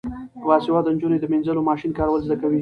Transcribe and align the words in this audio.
باسواده 0.47 0.89
نجونې 0.95 1.17
د 1.19 1.25
مینځلو 1.31 1.67
ماشین 1.69 1.91
کارول 1.99 2.19
زده 2.25 2.35
کوي. 2.41 2.59